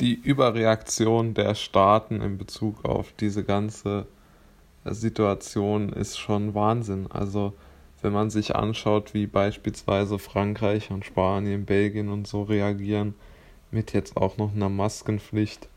[0.00, 4.06] die Überreaktion der Staaten in Bezug auf diese ganze
[4.84, 7.06] Situation ist schon Wahnsinn.
[7.10, 7.54] Also
[8.02, 13.14] wenn man sich anschaut, wie beispielsweise Frankreich und Spanien, Belgien und so reagieren,
[13.70, 15.68] mit jetzt auch noch einer Maskenpflicht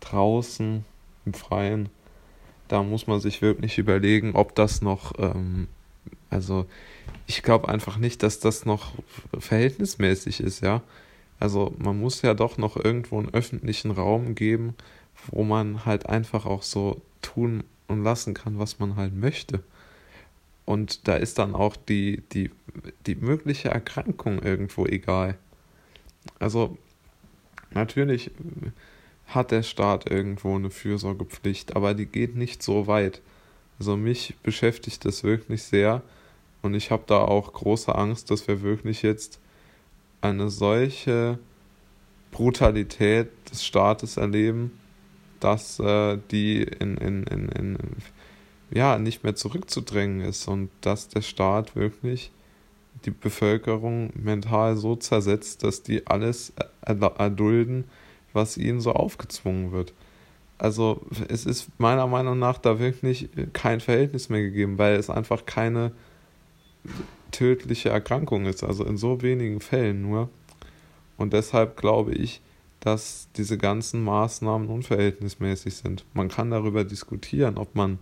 [0.00, 0.84] draußen
[1.24, 1.88] im Freien,
[2.68, 5.68] da muss man sich wirklich überlegen, ob das noch, ähm,
[6.30, 6.66] also
[7.26, 8.92] ich glaube einfach nicht, dass das noch
[9.38, 10.82] verhältnismäßig ist, ja.
[11.42, 14.76] Also man muss ja doch noch irgendwo einen öffentlichen Raum geben,
[15.26, 19.60] wo man halt einfach auch so tun und lassen kann, was man halt möchte.
[20.66, 22.52] Und da ist dann auch die, die,
[23.06, 25.36] die mögliche Erkrankung irgendwo egal.
[26.38, 26.78] Also
[27.72, 28.30] natürlich
[29.26, 33.20] hat der Staat irgendwo eine Fürsorgepflicht, aber die geht nicht so weit.
[33.80, 36.02] Also mich beschäftigt das wirklich sehr
[36.62, 39.40] und ich habe da auch große Angst, dass wir wirklich jetzt
[40.22, 41.38] eine solche
[42.30, 44.78] Brutalität des Staates erleben,
[45.40, 47.78] dass äh, die in, in, in, in,
[48.70, 52.32] ja, nicht mehr zurückzudrängen ist und dass der Staat wirklich
[53.04, 57.84] die Bevölkerung mental so zersetzt, dass die alles erdulden,
[58.32, 59.92] was ihnen so aufgezwungen wird.
[60.58, 65.44] Also es ist meiner Meinung nach da wirklich kein Verhältnis mehr gegeben, weil es einfach
[65.44, 65.92] keine
[67.30, 70.28] tödliche Erkrankung ist, also in so wenigen Fällen nur.
[71.16, 72.40] Und deshalb glaube ich,
[72.80, 76.04] dass diese ganzen Maßnahmen unverhältnismäßig sind.
[76.14, 77.98] Man kann darüber diskutieren, ob man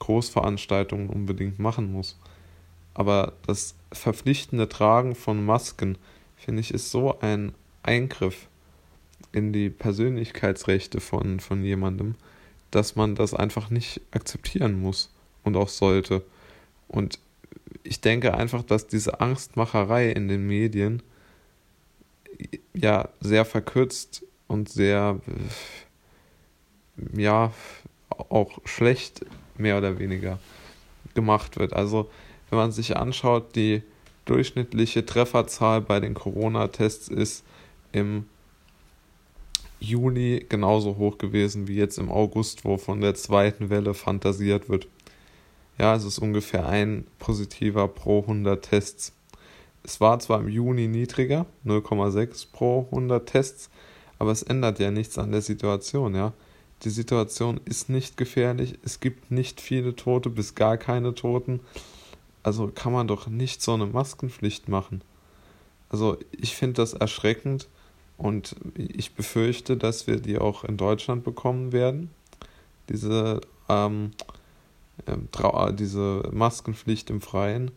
[0.00, 2.18] Großveranstaltungen unbedingt machen muss.
[2.92, 5.96] Aber das verpflichtende Tragen von Masken,
[6.36, 8.48] finde ich, ist so ein Eingriff
[9.32, 12.14] in die Persönlichkeitsrechte von, von jemandem,
[12.70, 15.10] dass man das einfach nicht akzeptieren muss
[15.44, 16.22] und auch sollte.
[16.88, 17.18] Und
[17.82, 21.02] ich denke einfach, dass diese Angstmacherei in den Medien
[22.74, 25.20] ja sehr verkürzt und sehr
[27.14, 27.52] ja
[28.08, 29.24] auch schlecht
[29.56, 30.38] mehr oder weniger
[31.14, 31.72] gemacht wird.
[31.72, 32.10] Also
[32.50, 33.82] wenn man sich anschaut, die
[34.24, 37.44] durchschnittliche Trefferzahl bei den Corona-Tests ist
[37.92, 38.26] im
[39.78, 44.88] Juni genauso hoch gewesen wie jetzt im August, wo von der zweiten Welle fantasiert wird.
[45.78, 49.12] Ja, es ist ungefähr ein positiver pro 100 Tests.
[49.82, 53.70] Es war zwar im Juni niedriger, 0,6 pro 100 Tests,
[54.18, 56.32] aber es ändert ja nichts an der Situation, ja.
[56.82, 61.60] Die Situation ist nicht gefährlich, es gibt nicht viele Tote, bis gar keine Toten.
[62.42, 65.02] Also kann man doch nicht so eine Maskenpflicht machen.
[65.88, 67.68] Also ich finde das erschreckend
[68.18, 72.10] und ich befürchte, dass wir die auch in Deutschland bekommen werden.
[72.88, 74.12] Diese ähm,
[75.06, 75.28] ähm,
[75.76, 77.70] diese Maskenpflicht im Freien.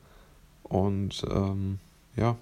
[0.64, 1.80] Und ähm,
[2.16, 2.38] ja,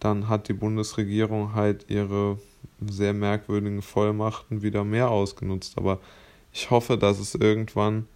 [0.00, 2.38] dann hat die Bundesregierung halt ihre
[2.80, 5.78] sehr merkwürdigen Vollmachten wieder mehr ausgenutzt.
[5.78, 6.00] Aber
[6.52, 8.06] ich hoffe, dass es irgendwann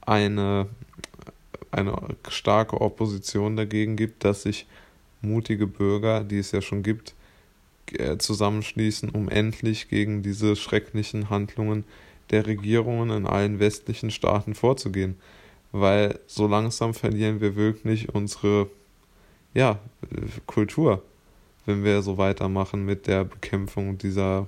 [0.00, 0.66] eine,
[1.70, 1.94] eine
[2.28, 4.66] starke Opposition dagegen gibt, dass sich
[5.20, 7.14] mutige Bürger, die es ja schon gibt,
[7.92, 11.84] äh, zusammenschließen, um endlich gegen diese schrecklichen Handlungen
[12.30, 15.16] der Regierungen in allen westlichen Staaten vorzugehen,
[15.72, 18.68] weil so langsam verlieren wir wirklich unsere
[19.54, 19.78] ja,
[20.46, 21.02] Kultur,
[21.66, 24.46] wenn wir so weitermachen mit der Bekämpfung dieser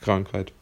[0.00, 0.52] Krankheit.